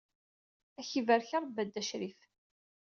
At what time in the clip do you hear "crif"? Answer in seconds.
1.89-2.19